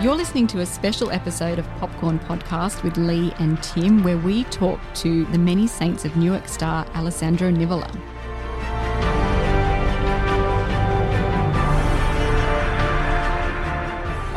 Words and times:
You're 0.00 0.14
listening 0.14 0.46
to 0.48 0.60
a 0.60 0.66
special 0.66 1.10
episode 1.10 1.58
of 1.58 1.66
Popcorn 1.80 2.20
Podcast 2.20 2.84
with 2.84 2.96
Lee 2.96 3.32
and 3.40 3.60
Tim, 3.64 4.04
where 4.04 4.16
we 4.16 4.44
talk 4.44 4.78
to 4.94 5.24
the 5.24 5.38
many 5.38 5.66
saints 5.66 6.04
of 6.04 6.16
Newark 6.16 6.46
star 6.46 6.86
Alessandro 6.94 7.50
Nivola. 7.50 7.92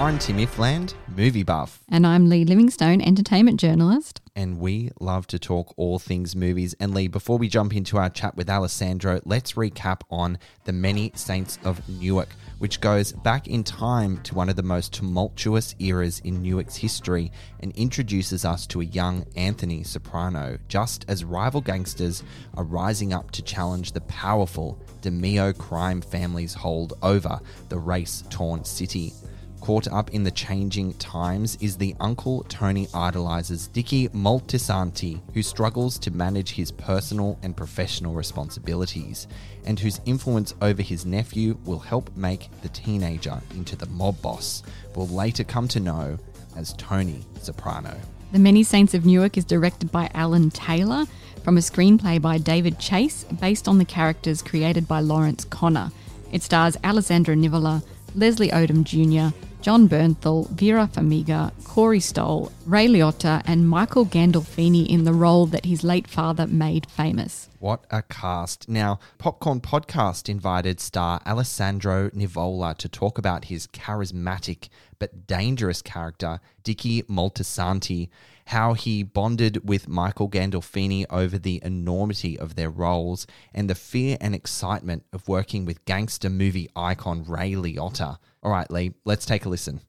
I'm 0.01 0.17
Tim 0.17 0.37
Ifland, 0.37 0.95
movie 1.15 1.43
buff, 1.43 1.83
And 1.87 2.07
I'm 2.07 2.27
Lee 2.27 2.43
Livingstone, 2.43 3.01
entertainment 3.01 3.59
journalist. 3.59 4.19
and 4.35 4.57
we 4.57 4.89
love 4.99 5.27
to 5.27 5.37
talk 5.37 5.75
all 5.77 5.99
things 5.99 6.35
movies. 6.35 6.73
And 6.79 6.91
Lee, 6.95 7.07
before 7.07 7.37
we 7.37 7.47
jump 7.47 7.75
into 7.75 7.99
our 7.99 8.09
chat 8.09 8.35
with 8.35 8.49
Alessandro, 8.49 9.21
let's 9.25 9.53
recap 9.53 10.01
on 10.09 10.39
the 10.63 10.73
Many 10.73 11.11
Saints 11.13 11.59
of 11.63 11.87
Newark, 11.87 12.29
which 12.57 12.81
goes 12.81 13.11
back 13.11 13.47
in 13.47 13.63
time 13.63 14.17
to 14.23 14.33
one 14.33 14.49
of 14.49 14.55
the 14.55 14.63
most 14.63 14.91
tumultuous 14.91 15.75
eras 15.77 16.19
in 16.23 16.41
Newark's 16.41 16.77
history 16.77 17.31
and 17.59 17.71
introduces 17.73 18.43
us 18.43 18.65
to 18.67 18.81
a 18.81 18.85
young 18.85 19.27
Anthony 19.35 19.83
Soprano, 19.83 20.57
just 20.67 21.05
as 21.09 21.23
rival 21.23 21.61
gangsters 21.61 22.23
are 22.55 22.63
rising 22.63 23.13
up 23.13 23.29
to 23.31 23.43
challenge 23.43 23.91
the 23.91 24.01
powerful 24.01 24.79
DiMeo 25.03 25.55
crime 25.55 26.01
family's 26.01 26.55
hold 26.55 26.93
over 27.03 27.39
the 27.69 27.77
race 27.77 28.23
torn 28.31 28.63
city. 28.63 29.13
Caught 29.61 29.87
up 29.89 30.09
in 30.09 30.23
the 30.23 30.31
changing 30.31 30.95
times 30.95 31.55
is 31.61 31.77
the 31.77 31.95
uncle 31.99 32.43
Tony 32.49 32.87
idolizes 32.95 33.67
Dicky 33.67 34.09
Moltisanti, 34.09 35.21
who 35.35 35.43
struggles 35.43 35.99
to 35.99 36.09
manage 36.09 36.51
his 36.53 36.71
personal 36.71 37.37
and 37.43 37.55
professional 37.55 38.15
responsibilities, 38.15 39.27
and 39.63 39.79
whose 39.79 40.01
influence 40.07 40.55
over 40.63 40.81
his 40.81 41.05
nephew 41.05 41.59
will 41.63 41.77
help 41.77 42.09
make 42.17 42.49
the 42.63 42.69
teenager 42.69 43.39
into 43.51 43.75
the 43.75 43.85
mob 43.85 44.19
boss 44.23 44.63
we'll 44.95 45.07
later 45.07 45.43
come 45.43 45.67
to 45.67 45.79
know 45.79 46.17
as 46.55 46.73
Tony 46.73 47.21
Soprano. 47.41 47.95
The 48.31 48.39
Many 48.39 48.63
Saints 48.63 48.95
of 48.95 49.05
Newark 49.05 49.37
is 49.37 49.45
directed 49.45 49.91
by 49.91 50.09
Alan 50.15 50.49
Taylor 50.49 51.05
from 51.43 51.57
a 51.57 51.61
screenplay 51.61 52.19
by 52.19 52.39
David 52.39 52.79
Chase 52.79 53.25
based 53.39 53.67
on 53.67 53.77
the 53.77 53.85
characters 53.85 54.41
created 54.41 54.87
by 54.87 55.01
Lawrence 55.01 55.45
Konner. 55.45 55.91
It 56.31 56.41
stars 56.41 56.77
Alessandro 56.83 57.35
Nivola, 57.35 57.83
Leslie 58.15 58.49
Odom 58.49 58.83
Jr., 58.83 59.35
Jon 59.61 59.87
Bernthal, 59.87 60.49
Vera 60.49 60.89
Farmiga, 60.91 61.51
Corey 61.65 61.99
Stoll, 61.99 62.51
Ray 62.65 62.87
Liotta, 62.87 63.43
and 63.45 63.69
Michael 63.69 64.07
Gandolfini 64.07 64.87
in 64.87 65.03
the 65.03 65.13
role 65.13 65.45
that 65.45 65.65
his 65.65 65.83
late 65.83 66.07
father 66.07 66.47
made 66.47 66.89
famous. 66.89 67.47
What 67.59 67.85
a 67.91 68.01
cast. 68.01 68.67
Now, 68.67 68.99
Popcorn 69.19 69.61
Podcast 69.61 70.27
invited 70.29 70.79
star 70.79 71.21
Alessandro 71.27 72.09
Nivola 72.09 72.75
to 72.77 72.89
talk 72.89 73.19
about 73.19 73.45
his 73.45 73.67
charismatic 73.67 74.69
but 74.97 75.27
dangerous 75.27 75.83
character, 75.83 76.39
Dicky 76.63 77.03
Moltisanti, 77.03 78.09
how 78.45 78.73
he 78.73 79.03
bonded 79.03 79.67
with 79.67 79.87
Michael 79.87 80.29
Gandolfini 80.29 81.05
over 81.09 81.37
the 81.37 81.61
enormity 81.63 82.37
of 82.37 82.55
their 82.55 82.69
roles, 82.69 83.27
and 83.53 83.69
the 83.69 83.75
fear 83.75 84.17
and 84.19 84.35
excitement 84.35 85.03
of 85.13 85.27
working 85.27 85.65
with 85.65 85.83
gangster 85.85 86.29
movie 86.29 86.69
icon 86.75 87.23
Ray 87.25 87.53
Liotta. 87.53 88.17
All 88.43 88.51
right, 88.51 88.69
Lee, 88.71 88.93
let's 89.05 89.25
take 89.25 89.45
a 89.45 89.49
listen. 89.49 89.81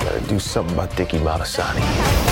Gotta 0.00 0.20
do 0.28 0.38
something 0.38 0.74
about 0.74 0.96
Dicky 0.96 1.18
Moltisanti. 1.18 2.30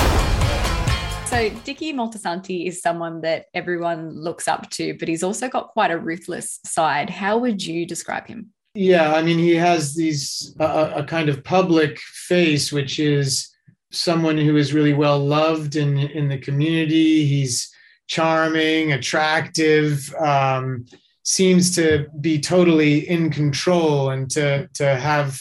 So 1.29 1.51
Dicky 1.63 1.93
Moltisanti 1.93 2.67
is 2.67 2.81
someone 2.81 3.21
that 3.21 3.47
everyone 3.53 4.11
looks 4.11 4.49
up 4.49 4.71
to, 4.71 4.97
but 4.99 5.09
he's 5.09 5.23
also 5.23 5.49
got 5.49 5.69
quite 5.69 5.91
a 5.91 5.99
ruthless 5.99 6.59
side. 6.65 7.11
How 7.11 7.37
would 7.37 7.63
you 7.63 7.85
describe 7.87 8.27
him? 8.27 8.53
Yeah, 8.75 9.13
I 9.13 9.23
mean, 9.23 9.39
he 9.39 9.55
has 9.55 9.95
these 9.95 10.57
uh, 10.59 10.93
a 10.95 11.05
kind 11.05 11.29
of 11.29 11.45
public 11.45 11.99
face, 11.99 12.73
which 12.73 12.99
is 12.99 13.51
someone 13.91 14.39
who 14.39 14.57
is 14.57 14.75
really 14.75 14.95
well 14.95 15.19
loved 15.19 15.77
in 15.77 15.99
in 15.99 16.29
the 16.29 16.39
community. 16.39 17.25
He's 17.27 17.73
charming, 18.07 18.93
attractive, 18.93 20.13
um, 20.15 20.87
seems 21.23 21.75
to 21.77 22.07
be 22.21 22.41
totally 22.41 23.09
in 23.09 23.31
control, 23.31 24.11
and 24.11 24.31
to 24.31 24.69
to 24.75 24.97
have 24.97 25.41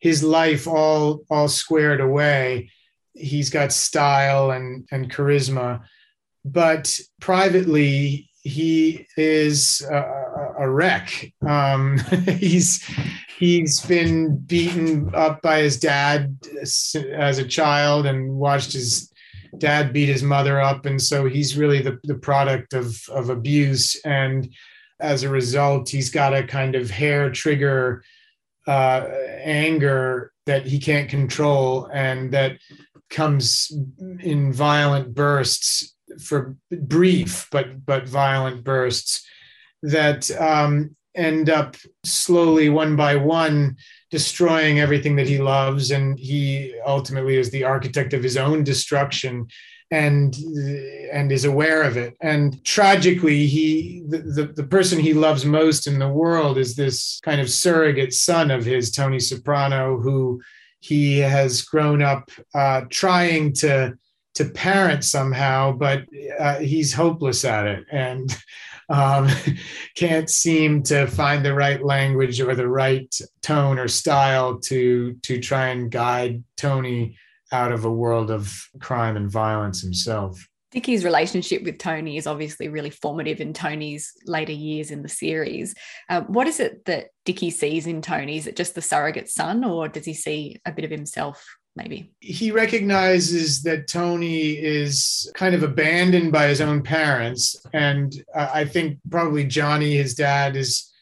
his 0.00 0.22
life 0.22 0.66
all 0.66 1.24
all 1.30 1.48
squared 1.48 2.00
away. 2.00 2.70
He's 3.14 3.50
got 3.50 3.72
style 3.72 4.50
and 4.50 4.86
and 4.92 5.10
charisma, 5.10 5.82
but 6.44 6.98
privately 7.20 8.30
he 8.42 9.06
is 9.16 9.86
a, 9.90 10.54
a 10.60 10.70
wreck. 10.70 11.32
Um, 11.46 11.98
he's 12.38 12.82
he's 13.38 13.80
been 13.80 14.36
beaten 14.36 15.14
up 15.14 15.40
by 15.42 15.60
his 15.60 15.78
dad 15.78 16.36
as 16.60 17.38
a 17.38 17.46
child 17.46 18.06
and 18.06 18.34
watched 18.34 18.72
his 18.72 19.12
dad 19.58 19.92
beat 19.92 20.08
his 20.08 20.22
mother 20.22 20.60
up, 20.60 20.86
and 20.86 21.00
so 21.00 21.26
he's 21.26 21.56
really 21.56 21.80
the 21.80 21.98
the 22.04 22.16
product 22.16 22.74
of 22.74 23.00
of 23.08 23.30
abuse. 23.30 23.96
And 24.04 24.52
as 25.00 25.22
a 25.22 25.28
result, 25.28 25.88
he's 25.88 26.10
got 26.10 26.34
a 26.34 26.42
kind 26.42 26.74
of 26.74 26.90
hair 26.90 27.30
trigger 27.30 28.02
uh, 28.66 29.06
anger 29.42 30.32
that 30.46 30.66
he 30.66 30.78
can't 30.78 31.08
control, 31.08 31.88
and 31.92 32.32
that 32.32 32.58
comes 33.08 33.72
in 34.20 34.52
violent 34.52 35.14
bursts 35.14 35.94
for 36.22 36.56
brief 36.70 37.48
but 37.50 37.84
but 37.86 38.08
violent 38.08 38.64
bursts 38.64 39.26
that 39.82 40.30
um, 40.32 40.96
end 41.14 41.50
up 41.50 41.76
slowly 42.04 42.68
one 42.68 42.96
by 42.96 43.16
one 43.16 43.76
destroying 44.10 44.80
everything 44.80 45.16
that 45.16 45.28
he 45.28 45.38
loves. 45.38 45.90
And 45.90 46.18
he 46.18 46.74
ultimately 46.86 47.36
is 47.36 47.50
the 47.50 47.64
architect 47.64 48.12
of 48.14 48.22
his 48.22 48.36
own 48.36 48.64
destruction 48.64 49.48
and 49.90 50.36
and 51.12 51.32
is 51.32 51.46
aware 51.46 51.82
of 51.82 51.96
it. 51.96 52.14
And 52.20 52.62
tragically 52.64 53.46
he 53.46 54.02
the, 54.06 54.18
the, 54.18 54.46
the 54.46 54.64
person 54.64 54.98
he 54.98 55.14
loves 55.14 55.44
most 55.44 55.86
in 55.86 55.98
the 55.98 56.08
world 56.08 56.58
is 56.58 56.74
this 56.74 57.20
kind 57.22 57.40
of 57.40 57.50
surrogate 57.50 58.12
son 58.12 58.50
of 58.50 58.64
his 58.64 58.90
tony 58.90 59.18
soprano 59.18 59.98
who 59.98 60.42
he 60.80 61.18
has 61.18 61.62
grown 61.62 62.02
up 62.02 62.30
uh, 62.54 62.82
trying 62.90 63.52
to 63.54 63.96
to 64.34 64.44
parent 64.44 65.04
somehow 65.04 65.72
but 65.72 66.04
uh, 66.38 66.58
he's 66.58 66.92
hopeless 66.92 67.44
at 67.44 67.66
it. 67.66 67.86
And 67.90 68.36
um, 68.88 69.28
can't 69.94 70.30
seem 70.30 70.82
to 70.84 71.06
find 71.06 71.44
the 71.44 71.54
right 71.54 71.84
language 71.84 72.40
or 72.40 72.54
the 72.54 72.68
right 72.68 73.14
tone 73.42 73.78
or 73.78 73.88
style 73.88 74.58
to 74.60 75.14
to 75.22 75.40
try 75.40 75.68
and 75.68 75.90
guide 75.90 76.42
tony 76.56 77.16
out 77.52 77.72
of 77.72 77.84
a 77.84 77.92
world 77.92 78.30
of 78.30 78.68
crime 78.80 79.16
and 79.16 79.30
violence 79.30 79.80
himself. 79.80 80.48
Dickie's 80.70 81.04
relationship 81.04 81.62
with 81.62 81.78
Tony 81.78 82.18
is 82.18 82.26
obviously 82.26 82.68
really 82.68 82.90
formative 82.90 83.40
in 83.40 83.54
Tony's 83.54 84.12
later 84.26 84.52
years 84.52 84.90
in 84.90 85.00
the 85.00 85.08
series. 85.08 85.74
Uh, 86.10 86.20
what 86.22 86.46
is 86.46 86.60
it 86.60 86.84
that 86.84 87.06
Dickie 87.24 87.50
sees 87.50 87.86
in 87.86 88.02
Tony? 88.02 88.36
Is 88.36 88.46
it 88.46 88.54
just 88.54 88.74
the 88.74 88.82
surrogate 88.82 89.30
son, 89.30 89.64
or 89.64 89.88
does 89.88 90.04
he 90.04 90.12
see 90.12 90.60
a 90.66 90.72
bit 90.72 90.84
of 90.84 90.90
himself? 90.90 91.42
Maybe 91.78 92.10
he 92.20 92.50
recognizes 92.50 93.62
that 93.62 93.86
Tony 93.86 94.50
is 94.50 95.30
kind 95.34 95.54
of 95.54 95.62
abandoned 95.62 96.32
by 96.32 96.48
his 96.48 96.60
own 96.60 96.82
parents, 96.82 97.56
and 97.72 98.12
I 98.34 98.64
think 98.64 98.98
probably 99.08 99.44
Johnny, 99.44 99.96
his 99.96 100.14
dad, 100.14 100.56
is 100.56 100.92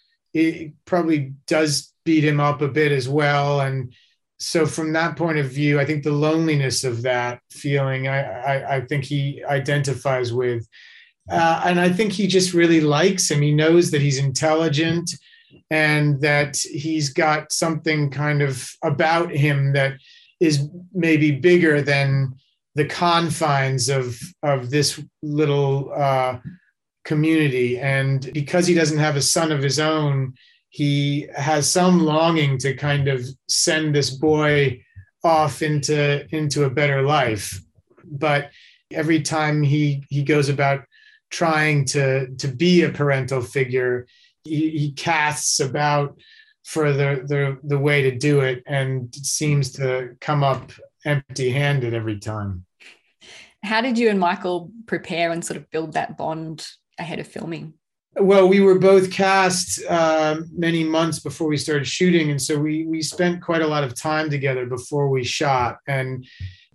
probably 0.85 1.33
does 1.47 1.93
beat 2.05 2.25
him 2.25 2.41
up 2.41 2.61
a 2.61 2.69
bit 2.69 2.93
as 2.93 3.09
well, 3.09 3.63
and 3.63 3.93
so 4.39 4.67
from 4.67 4.93
that 4.93 5.17
point 5.17 5.39
of 5.39 5.47
view, 5.47 5.81
I 5.81 5.87
think 5.87 6.05
the 6.05 6.11
loneliness 6.11 6.85
of 6.85 7.03
that 7.03 7.41
feeling, 7.51 8.07
I, 8.07 8.21
I, 8.21 8.77
I 8.77 8.81
think 8.83 9.05
he 9.05 9.43
identifies 9.45 10.33
with. 10.33 10.69
Uh, 11.31 11.63
and 11.65 11.81
I 11.81 11.89
think 11.89 12.13
he 12.13 12.27
just 12.27 12.53
really 12.53 12.81
likes 12.81 13.31
him. 13.31 13.41
He 13.41 13.55
knows 13.55 13.91
that 13.91 14.03
he's 14.03 14.19
intelligent 14.19 15.11
and 15.71 16.21
that 16.21 16.57
he's 16.57 17.09
got 17.09 17.51
something 17.51 18.11
kind 18.11 18.43
of 18.43 18.71
about 18.85 19.31
him 19.31 19.73
that 19.73 19.95
is 20.41 20.69
maybe 20.93 21.33
bigger 21.33 21.83
than 21.83 22.35
the 22.75 22.85
confines 22.85 23.89
of 23.89 24.19
of 24.43 24.71
this 24.71 25.03
little 25.23 25.93
uh, 25.95 26.39
community. 27.05 27.79
And 27.79 28.31
because 28.33 28.67
he 28.67 28.75
doesn't 28.75 28.99
have 28.99 29.17
a 29.17 29.23
son 29.23 29.51
of 29.53 29.63
his 29.63 29.79
own, 29.79 30.35
he 30.69 31.29
has 31.35 31.71
some 31.71 32.05
longing 32.05 32.59
to 32.59 32.75
kind 32.75 33.09
of 33.09 33.25
send 33.49 33.95
this 33.95 34.11
boy 34.11 34.83
off 35.25 35.63
into 35.63 36.27
into 36.35 36.65
a 36.65 36.71
better 36.71 37.03
life 37.03 37.61
but 38.11 38.51
every 38.93 39.21
time 39.21 39.63
he 39.63 40.05
he 40.09 40.23
goes 40.23 40.49
about 40.49 40.85
trying 41.31 41.85
to 41.85 42.29
to 42.37 42.49
be 42.49 42.83
a 42.83 42.91
parental 42.91 43.41
figure 43.41 44.07
he, 44.45 44.71
he 44.71 44.93
casts 44.93 45.61
about 45.61 46.17
for 46.67 46.93
the, 46.93 47.25
the 47.29 47.59
the 47.63 47.79
way 47.79 48.03
to 48.03 48.19
do 48.19 48.41
it 48.41 48.63
and 48.67 49.15
seems 49.15 49.71
to 49.71 50.17
come 50.21 50.43
up 50.43 50.73
empty 51.05 51.51
handed 51.51 51.95
every 51.95 52.19
time 52.19 52.65
how 53.63 53.81
did 53.81 53.97
you 53.97 54.09
and 54.11 54.19
michael 54.19 54.73
prepare 54.87 55.31
and 55.31 55.45
sort 55.45 55.57
of 55.57 55.71
build 55.71 55.93
that 55.93 56.19
bond 56.19 56.67
ahead 56.99 57.21
of 57.21 57.27
filming 57.27 57.73
well, 58.19 58.49
we 58.49 58.61
were 58.61 58.79
both 58.79 59.11
cast 59.11 59.85
uh, 59.91 60.41
many 60.51 60.83
months 60.83 61.19
before 61.21 61.49
we 61.49 61.59
started 61.59 61.87
shooting, 61.87 62.31
and 62.31 62.41
so 62.41 62.59
we 62.59 62.87
we 62.87 63.03
spent 63.03 63.43
quite 63.43 63.61
a 63.61 63.67
lot 63.67 63.85
of 63.85 63.95
time 63.95 64.31
together 64.31 64.65
before 64.65 65.11
we 65.11 65.23
shot. 65.23 65.79
And 65.87 66.27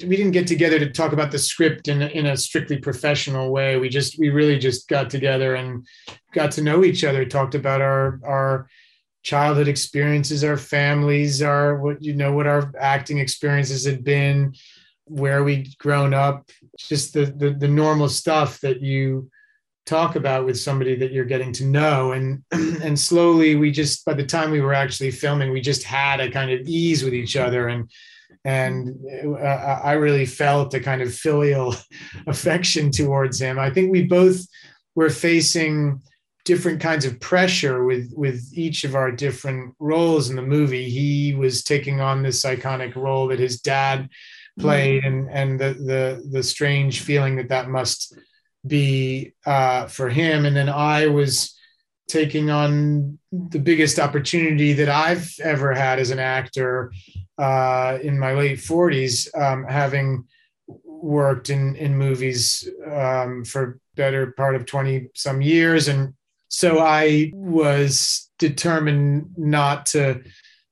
we 0.03 0.17
didn't 0.17 0.33
get 0.33 0.45
together 0.45 0.77
to 0.77 0.91
talk 0.91 1.13
about 1.13 1.31
the 1.31 1.39
script 1.39 1.87
in 1.87 2.03
in 2.03 2.27
a 2.27 2.37
strictly 2.37 2.77
professional 2.77 3.51
way. 3.51 3.77
We 3.77 3.89
just 3.89 4.19
we 4.19 4.29
really 4.29 4.59
just 4.59 4.87
got 4.87 5.09
together 5.09 5.55
and 5.55 5.83
got 6.31 6.51
to 6.51 6.61
know 6.61 6.83
each 6.83 7.03
other. 7.03 7.25
Talked 7.25 7.55
about 7.55 7.81
our 7.81 8.19
our 8.23 8.67
childhood 9.23 9.67
experiences, 9.67 10.43
our 10.43 10.57
families, 10.57 11.41
our 11.41 11.77
what 11.77 12.01
you 12.01 12.15
know 12.15 12.33
what 12.33 12.47
our 12.47 12.71
acting 12.79 13.19
experiences 13.19 13.85
had 13.85 14.03
been, 14.03 14.53
where 15.05 15.43
we'd 15.43 15.77
grown 15.77 16.13
up, 16.13 16.49
just 16.77 17.13
the 17.13 17.25
the, 17.25 17.51
the 17.51 17.67
normal 17.67 18.09
stuff 18.09 18.59
that 18.61 18.81
you 18.81 19.29
talk 19.85 20.15
about 20.15 20.45
with 20.45 20.59
somebody 20.59 20.95
that 20.95 21.11
you're 21.11 21.25
getting 21.25 21.51
to 21.51 21.65
know 21.65 22.11
and 22.11 22.43
and 22.51 22.97
slowly 22.97 23.55
we 23.55 23.71
just 23.71 24.05
by 24.05 24.13
the 24.13 24.25
time 24.25 24.51
we 24.51 24.61
were 24.61 24.75
actually 24.75 25.09
filming 25.09 25.51
we 25.51 25.59
just 25.59 25.83
had 25.83 26.19
a 26.19 26.29
kind 26.29 26.51
of 26.51 26.61
ease 26.67 27.03
with 27.03 27.15
each 27.15 27.35
other 27.35 27.67
and 27.67 27.89
and 28.43 28.95
uh, 29.25 29.79
I 29.83 29.93
really 29.93 30.25
felt 30.25 30.73
a 30.73 30.79
kind 30.79 31.01
of 31.01 31.13
filial 31.13 31.75
affection 32.27 32.91
towards 32.91 33.39
him. 33.39 33.59
I 33.59 33.69
think 33.69 33.91
we 33.91 34.03
both 34.03 34.45
were 34.95 35.09
facing 35.09 36.01
different 36.51 36.81
kinds 36.81 37.05
of 37.05 37.17
pressure 37.21 37.85
with 37.85 38.11
with 38.13 38.39
each 38.53 38.83
of 38.83 38.93
our 38.93 39.09
different 39.09 39.73
roles 39.79 40.29
in 40.29 40.35
the 40.35 40.41
movie. 40.57 40.89
He 40.89 41.33
was 41.33 41.63
taking 41.63 42.01
on 42.01 42.23
this 42.23 42.43
iconic 42.43 42.93
role 42.95 43.27
that 43.27 43.39
his 43.39 43.61
dad 43.61 44.09
played, 44.59 45.03
mm-hmm. 45.03 45.29
and 45.29 45.39
and 45.39 45.59
the 45.61 45.71
the 45.91 46.29
the 46.29 46.43
strange 46.43 47.01
feeling 47.07 47.37
that 47.37 47.47
that 47.49 47.69
must 47.69 48.17
be 48.67 49.33
uh, 49.45 49.87
for 49.87 50.09
him. 50.09 50.45
And 50.45 50.53
then 50.53 50.67
I 50.67 51.07
was 51.07 51.57
taking 52.09 52.49
on 52.49 53.17
the 53.31 53.59
biggest 53.59 53.97
opportunity 53.97 54.73
that 54.73 54.89
I've 54.89 55.31
ever 55.41 55.73
had 55.73 55.99
as 55.99 56.11
an 56.11 56.19
actor 56.19 56.91
uh, 57.37 57.97
in 58.03 58.19
my 58.19 58.33
late 58.33 58.59
40s, 58.59 59.15
um, 59.39 59.63
having 59.63 60.25
worked 60.85 61.49
in, 61.49 61.77
in 61.77 61.97
movies 61.97 62.67
um, 62.85 63.45
for 63.45 63.79
better 63.95 64.33
part 64.33 64.55
of 64.55 64.65
20 64.65 65.07
some 65.15 65.41
years. 65.41 65.87
And 65.87 66.13
so 66.51 66.79
I 66.79 67.31
was 67.33 68.29
determined 68.37 69.31
not 69.37 69.85
to 69.87 70.21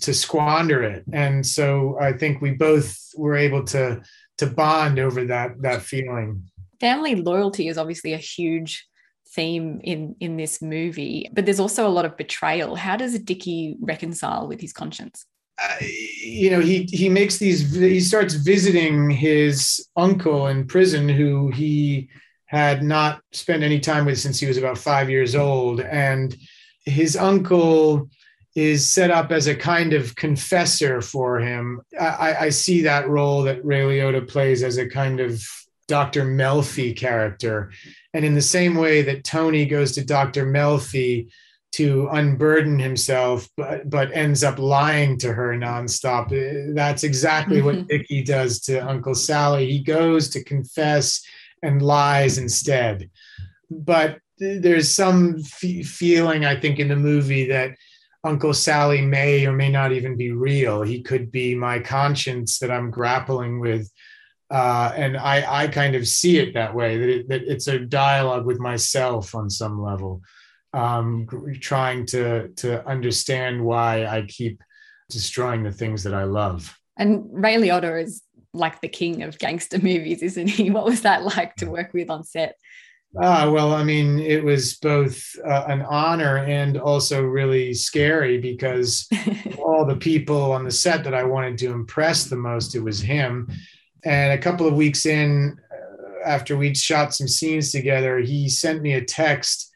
to 0.02 0.14
squander 0.14 0.84
it. 0.84 1.04
And 1.12 1.46
so 1.46 1.98
I 2.00 2.14
think 2.14 2.42
we 2.42 2.52
both 2.52 2.98
were 3.18 3.36
able 3.36 3.64
to 3.66 4.02
to 4.38 4.46
bond 4.46 5.00
over 5.00 5.26
that 5.26 5.62
that 5.62 5.82
feeling. 5.82 6.44
Family 6.82 7.16
loyalty 7.16 7.70
is 7.70 7.78
obviously 7.78 8.14
a 8.14 8.18
huge 8.18 8.86
theme 9.30 9.80
in 9.84 10.16
in 10.20 10.38
this 10.38 10.60
movie 10.60 11.30
but 11.34 11.46
there's 11.46 11.60
also 11.60 11.88
a 11.88 11.96
lot 11.98 12.06
of 12.06 12.18
betrayal. 12.18 12.76
How 12.76 12.98
does 12.98 13.18
dickie 13.20 13.78
reconcile 13.80 14.48
with 14.48 14.60
his 14.60 14.74
conscience? 14.74 15.26
Uh, 15.62 15.76
you 15.82 16.50
know 16.50 16.60
he 16.60 16.84
he 16.92 17.08
makes 17.08 17.38
these 17.38 17.74
he 17.74 18.02
starts 18.02 18.34
visiting 18.34 19.10
his 19.10 19.88
uncle 19.96 20.48
in 20.48 20.68
prison 20.68 21.08
who 21.08 21.50
he 21.52 22.10
had 22.50 22.84
not 22.84 23.22
spent 23.32 23.64
any 23.64 23.80
time 23.80 24.06
with 24.06 24.20
since 24.20 24.40
he 24.40 24.48
was 24.48 24.58
about 24.58 24.78
five 24.78 25.10
years 25.10 25.36
old 25.36 25.82
and 25.82 26.36
his 26.86 27.16
uncle 27.16 28.10
is 28.56 28.88
set 28.90 29.12
up 29.12 29.32
as 29.32 29.48
a 29.48 29.56
kind 29.56 29.94
of 29.94 30.16
confessor 30.16 31.02
for 31.02 31.40
him 31.40 31.82
i, 32.00 32.36
I 32.42 32.50
see 32.50 32.82
that 32.82 33.08
role 33.08 33.44
that 33.44 33.64
ray 33.64 33.82
liotta 33.82 34.28
plays 34.28 34.64
as 34.64 34.78
a 34.78 34.90
kind 34.90 35.20
of 35.20 35.42
Dr. 35.90 36.24
Melfi 36.24 36.96
character. 36.96 37.72
And 38.14 38.24
in 38.24 38.36
the 38.36 38.42
same 38.42 38.76
way 38.76 39.02
that 39.02 39.26
Tony 39.26 39.66
goes 39.66 39.92
to 39.94 40.06
Dr. 40.06 40.46
Melfi 40.46 41.30
to 41.72 42.08
unburden 42.12 42.80
himself, 42.80 43.50
but, 43.58 43.90
but 43.90 44.12
ends 44.14 44.44
up 44.44 44.58
lying 44.58 45.18
to 45.20 45.34
her 45.34 45.54
nonstop, 45.56 46.32
eh, 46.32 46.72
that's 46.74 47.04
exactly 47.04 47.62
what 47.62 47.88
Dickie 47.88 48.24
does 48.24 48.60
to 48.62 48.78
Uncle 48.80 49.14
Sally. 49.14 49.70
He 49.70 49.84
goes 49.84 50.30
to 50.30 50.44
confess 50.44 51.22
and 51.64 51.82
lies 51.82 52.38
instead. 52.38 53.10
But 53.70 54.20
there's 54.38 54.90
some 54.90 55.38
f- 55.38 55.86
feeling, 55.86 56.46
I 56.46 56.60
think, 56.60 56.80
in 56.80 56.88
the 56.88 56.96
movie 56.96 57.48
that 57.48 57.72
Uncle 58.24 58.54
Sally 58.54 59.02
may 59.02 59.46
or 59.46 59.54
may 59.54 59.70
not 59.70 59.92
even 59.92 60.18
be 60.18 60.32
real. 60.32 60.82
He 60.82 61.02
could 61.02 61.32
be 61.32 61.56
my 61.56 61.80
conscience 61.80 62.60
that 62.60 62.72
I'm 62.72 62.92
grappling 62.92 63.60
with 63.60 63.90
uh, 64.52 64.92
and 64.96 65.16
I, 65.16 65.64
I 65.64 65.68
kind 65.68 65.96
of 65.96 66.08
see 66.08 66.40
it 66.40 66.54
that 66.56 66.74
way 66.74 66.98
that, 66.98 67.10
it, 67.10 67.30
that 67.30 67.42
it's 67.44 67.68
a 67.68 67.80
dialogue 67.80 68.46
with 68.46 68.60
myself 68.60 69.36
on 69.36 69.50
some 69.50 69.82
level, 69.82 70.22
um, 70.74 71.28
trying 71.62 72.06
to 72.08 72.50
to 72.50 72.86
understand 72.88 73.64
why 73.64 74.06
I 74.06 74.24
keep 74.24 74.64
destroying 75.10 75.64
the 75.64 75.72
things 75.72 76.04
that 76.04 76.16
I 76.16 76.24
love. 76.24 76.76
And 76.98 77.26
Ray 77.32 77.56
Liotta 77.56 78.04
is 78.04 78.24
like 78.54 78.82
the 78.82 78.88
king 78.88 79.24
of 79.24 79.38
gangster 79.38 79.78
movies, 79.82 80.22
isn't 80.22 80.48
he? 80.48 80.70
What 80.70 80.86
was 80.86 81.02
that 81.02 81.24
like 81.24 81.56
to 81.58 81.70
work 81.70 81.94
with 81.94 82.10
on 82.10 82.24
set? 82.24 82.56
Ah, 83.20 83.50
well, 83.50 83.74
I 83.74 83.84
mean, 83.84 84.20
it 84.20 84.44
was 84.44 84.76
both 84.76 85.36
uh, 85.44 85.66
an 85.68 85.82
honor 85.82 86.38
and 86.38 86.78
also 86.78 87.24
really 87.24 87.74
scary 87.74 88.38
because 88.38 89.10
all 89.58 89.84
the 89.84 89.96
people 89.96 90.52
on 90.52 90.64
the 90.64 90.72
set 90.72 91.04
that 91.06 91.16
I 91.16 91.24
wanted 91.24 91.58
to 91.60 91.72
impress 91.72 92.26
the 92.26 92.36
most, 92.36 92.76
it 92.76 92.82
was 92.82 93.02
him. 93.02 93.48
And 94.06 94.32
a 94.32 94.42
couple 94.42 94.68
of 94.68 94.76
weeks 94.76 95.08
in, 95.08 95.58
uh, 95.72 96.30
after 96.30 96.56
we'd 96.56 96.78
shot 96.78 97.16
some 97.16 97.28
scenes 97.28 97.72
together, 97.72 98.20
he 98.20 98.48
sent 98.48 98.84
me 98.84 98.94
a 98.94 99.04
text 99.04 99.72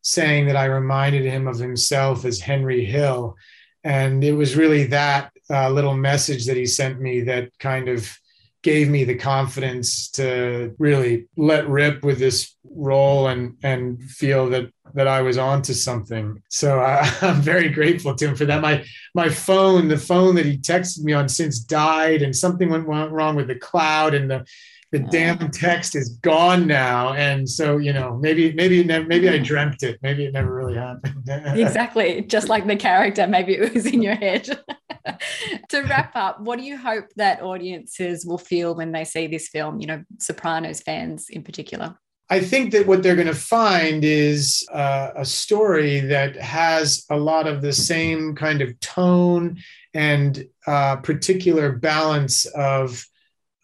saying 0.00 0.46
that 0.46 0.56
I 0.56 0.64
reminded 0.64 1.24
him 1.24 1.46
of 1.46 1.58
himself 1.58 2.24
as 2.24 2.40
Henry 2.40 2.86
Hill. 2.86 3.36
And 3.84 4.24
it 4.24 4.32
was 4.32 4.56
really 4.56 4.84
that 4.84 5.30
uh, 5.50 5.70
little 5.70 5.96
message 5.96 6.46
that 6.46 6.56
he 6.56 6.66
sent 6.66 7.00
me 7.00 7.22
that 7.22 7.50
kind 7.58 7.88
of 7.88 8.18
gave 8.62 8.88
me 8.88 9.04
the 9.04 9.14
confidence 9.14 10.10
to 10.10 10.74
really 10.78 11.26
let 11.36 11.68
rip 11.68 12.02
with 12.02 12.18
this 12.18 12.56
role 12.64 13.28
and 13.28 13.56
and 13.62 14.02
feel 14.02 14.48
that 14.50 14.68
that 14.94 15.06
I 15.06 15.22
was 15.22 15.38
onto 15.38 15.74
something. 15.74 16.42
So 16.48 16.80
I, 16.80 17.10
am 17.22 17.40
very 17.40 17.68
grateful 17.68 18.14
to 18.14 18.28
him 18.28 18.36
for 18.36 18.44
that. 18.46 18.60
My 18.60 18.84
my 19.14 19.28
phone, 19.28 19.88
the 19.88 19.98
phone 19.98 20.34
that 20.36 20.46
he 20.46 20.58
texted 20.58 21.02
me 21.04 21.12
on 21.12 21.28
since 21.28 21.58
died, 21.58 22.22
and 22.22 22.34
something 22.34 22.68
went 22.70 22.86
wrong 22.86 23.36
with 23.36 23.48
the 23.48 23.54
cloud, 23.54 24.14
and 24.14 24.30
the 24.30 24.44
the 24.90 25.00
damn 25.00 25.50
text 25.50 25.94
is 25.94 26.08
gone 26.22 26.66
now. 26.66 27.12
And 27.12 27.48
so 27.48 27.76
you 27.76 27.92
know 27.92 28.16
maybe 28.20 28.52
maybe 28.54 28.82
maybe 28.84 29.28
i 29.28 29.38
dreamt 29.38 29.82
it. 29.82 29.98
Maybe 30.02 30.24
it 30.24 30.32
never 30.32 30.54
really 30.54 30.76
happened. 30.76 31.28
Exactly. 31.58 32.22
Just 32.22 32.48
like 32.48 32.66
the 32.66 32.76
character 32.76 33.26
maybe 33.26 33.54
it 33.54 33.74
was 33.74 33.86
in 33.86 34.02
your 34.02 34.14
head 34.14 34.48
to 35.68 35.82
wrap 35.82 36.14
up 36.14 36.40
what 36.40 36.58
do 36.58 36.64
you 36.64 36.76
hope 36.76 37.06
that 37.16 37.42
audiences 37.42 38.24
will 38.26 38.38
feel 38.38 38.74
when 38.74 38.92
they 38.92 39.04
see 39.04 39.26
this 39.26 39.48
film 39.48 39.80
you 39.80 39.86
know 39.86 40.02
sopranos 40.18 40.80
fans 40.80 41.28
in 41.28 41.42
particular? 41.42 41.96
I 42.30 42.40
think 42.40 42.72
that 42.72 42.86
what 42.86 43.02
they're 43.02 43.14
going 43.16 43.26
to 43.26 43.34
find 43.34 44.04
is 44.04 44.66
uh, 44.70 45.12
a 45.16 45.24
story 45.24 46.00
that 46.00 46.36
has 46.36 47.06
a 47.08 47.16
lot 47.16 47.46
of 47.46 47.62
the 47.62 47.72
same 47.72 48.34
kind 48.34 48.60
of 48.60 48.78
tone 48.80 49.56
and 49.94 50.44
uh, 50.66 50.96
particular 50.96 51.72
balance 51.72 52.44
of 52.46 53.02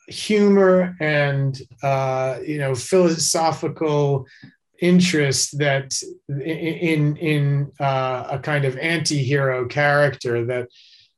humor 0.09 0.97
and 1.01 1.61
uh, 1.83 2.39
you 2.45 2.59
know 2.59 2.75
philosophical 2.75 4.27
interest 4.81 5.59
that 5.59 6.01
in 6.29 7.17
in 7.17 7.71
uh, 7.81 8.27
a 8.31 8.39
kind 8.39 8.65
of 8.65 8.77
anti-hero 8.79 9.67
character 9.67 10.45
that 10.47 10.69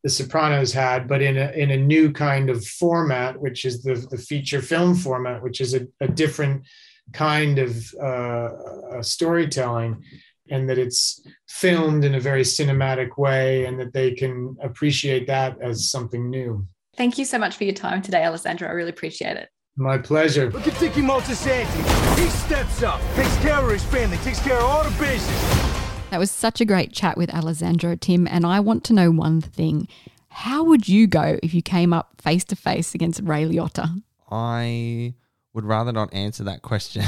the 0.07 0.11
sopranos 0.11 0.73
had 0.73 1.09
but 1.09 1.21
in 1.21 1.37
a 1.37 1.51
in 1.51 1.73
a 1.73 1.77
new 1.77 2.13
kind 2.13 2.49
of 2.49 2.65
format 2.65 3.41
which 3.41 3.65
is 3.65 3.83
the 3.83 3.95
the 4.13 4.17
feature 4.17 4.63
film 4.63 4.95
format 4.95 5.43
which 5.43 5.61
is 5.61 5.75
a, 5.75 5.85
a 6.01 6.07
different 6.07 6.65
kind 7.13 7.59
of 7.59 7.93
uh, 7.95 9.03
storytelling 9.03 10.01
and 10.49 10.71
that 10.71 10.79
it's 10.79 11.27
filmed 11.49 12.05
in 12.05 12.15
a 12.15 12.21
very 12.21 12.43
cinematic 12.43 13.19
way 13.19 13.65
and 13.65 13.81
that 13.81 13.93
they 13.93 14.13
can 14.13 14.57
appreciate 14.63 15.27
that 15.27 15.61
as 15.61 15.91
something 15.91 16.31
new 16.31 16.65
Thank 16.97 17.19
you 17.19 17.25
so 17.25 17.39
much 17.39 17.57
for 17.57 17.65
your 17.65 17.75
time 17.75 18.01
today, 18.01 18.25
Alessandro. 18.25 18.69
I 18.69 18.71
really 18.71 18.89
appreciate 18.89 19.37
it. 19.37 19.51
My 19.77 19.99
pleasure. 19.99 20.51
Look 20.51 20.67
at 20.67 20.81
Dicky 20.81 21.03
Moltisanti. 21.03 22.19
He 22.19 22.31
steps 22.31 22.83
up, 22.83 23.03
takes 23.15 23.37
care 23.43 23.63
of 23.63 23.71
his 23.71 23.85
family, 23.85 24.17
takes 24.19 24.41
care 24.41 24.57
of 24.57 24.65
all 24.65 24.83
the 24.83 24.99
business. 24.99 25.86
That 26.11 26.19
was 26.21 26.31
such 26.31 26.61
a 26.61 26.65
great 26.65 26.93
chat 26.93 27.17
with 27.19 27.35
Alessandro, 27.35 27.97
Tim, 27.97 28.27
and 28.29 28.47
I 28.47 28.61
want 28.61 28.85
to 28.85 28.93
know 28.93 29.11
one 29.11 29.41
thing. 29.41 29.89
How 30.29 30.63
would 30.65 30.89
you 30.89 31.07
go 31.07 31.39
if 31.43 31.53
you 31.53 31.63
came 31.63 31.93
up 31.93 32.21
face 32.23 32.45
to 32.45 32.57
face 32.57 32.95
against 32.95 33.21
Ray 33.23 33.45
Liotta? 33.45 34.03
I 34.31 35.15
would 35.53 35.65
rather 35.65 35.93
not 35.93 36.13
answer 36.15 36.45
that 36.45 36.63
question. 36.63 37.03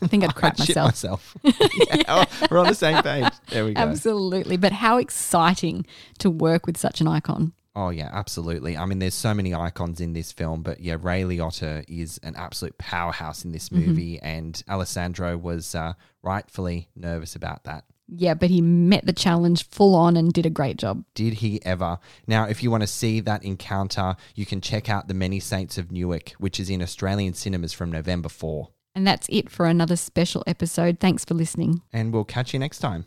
I 0.00 0.06
think 0.06 0.24
I'd 0.24 0.34
crap 0.34 0.54
I'd 0.54 0.60
myself. 0.60 0.86
myself. 0.86 1.36
yeah, 1.42 2.24
we're 2.50 2.58
on 2.58 2.66
the 2.66 2.74
same 2.74 3.02
page. 3.02 3.30
There 3.50 3.64
we 3.64 3.74
go. 3.74 3.80
Absolutely. 3.82 4.56
But 4.56 4.72
how 4.72 4.96
exciting 4.96 5.86
to 6.18 6.30
work 6.30 6.66
with 6.66 6.76
such 6.76 7.00
an 7.00 7.08
icon. 7.08 7.52
Oh 7.76 7.90
yeah, 7.90 8.08
absolutely. 8.12 8.76
I 8.76 8.84
mean, 8.86 8.98
there's 9.00 9.14
so 9.14 9.32
many 9.34 9.54
icons 9.54 10.00
in 10.00 10.12
this 10.12 10.32
film, 10.32 10.62
but 10.62 10.80
yeah, 10.80 10.96
Ray 11.00 11.22
Liotta 11.22 11.84
is 11.88 12.18
an 12.24 12.34
absolute 12.36 12.76
powerhouse 12.78 13.44
in 13.44 13.52
this 13.52 13.68
Mm-hmm. 13.68 13.86
movie, 13.88 14.18
and 14.20 14.60
Alessandro 14.68 15.36
was 15.36 15.74
uh, 15.74 15.92
rightfully 16.22 16.88
nervous 16.96 17.36
about 17.36 17.64
that. 17.64 17.84
Yeah, 18.12 18.34
but 18.34 18.50
he 18.50 18.60
met 18.60 19.06
the 19.06 19.12
challenge 19.12 19.68
full 19.68 19.94
on 19.94 20.16
and 20.16 20.32
did 20.32 20.46
a 20.46 20.50
great 20.50 20.76
job. 20.76 21.04
Did 21.14 21.34
he 21.34 21.64
ever? 21.64 21.98
Now, 22.26 22.44
if 22.44 22.62
you 22.62 22.70
want 22.70 22.82
to 22.82 22.86
see 22.86 23.20
that 23.20 23.44
encounter, 23.44 24.16
you 24.34 24.44
can 24.46 24.60
check 24.60 24.88
out 24.88 25.08
The 25.08 25.14
Many 25.14 25.40
Saints 25.40 25.78
of 25.78 25.92
Newark, 25.92 26.30
which 26.38 26.58
is 26.58 26.70
in 26.70 26.82
Australian 26.82 27.34
cinemas 27.34 27.72
from 27.72 27.92
November 27.92 28.28
4. 28.28 28.68
And 28.94 29.06
that's 29.06 29.28
it 29.30 29.48
for 29.50 29.66
another 29.66 29.96
special 29.96 30.42
episode. 30.46 30.98
Thanks 30.98 31.24
for 31.24 31.34
listening. 31.34 31.82
And 31.92 32.12
we'll 32.12 32.24
catch 32.24 32.52
you 32.52 32.58
next 32.58 32.78
time. 32.80 33.04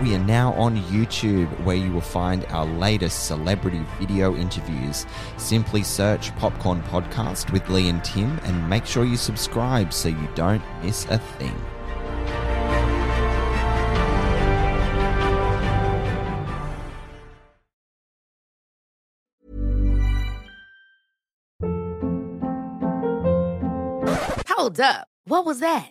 We 0.00 0.14
are 0.14 0.20
now 0.20 0.52
on 0.52 0.76
YouTube 0.84 1.48
where 1.64 1.74
you 1.74 1.90
will 1.90 2.00
find 2.00 2.44
our 2.46 2.64
latest 2.64 3.26
celebrity 3.26 3.84
video 3.98 4.36
interviews. 4.36 5.04
Simply 5.38 5.82
search 5.82 6.34
Popcorn 6.36 6.82
Podcast 6.82 7.50
with 7.52 7.68
Lee 7.68 7.88
and 7.88 8.04
Tim 8.04 8.38
and 8.44 8.70
make 8.70 8.86
sure 8.86 9.04
you 9.04 9.16
subscribe 9.16 9.92
so 9.92 10.08
you 10.08 10.28
don't 10.36 10.62
miss 10.84 11.04
a 11.06 11.18
thing. 11.18 11.54
Hold 24.48 24.78
up. 24.78 25.08
What 25.24 25.44
was 25.44 25.58
that? 25.58 25.90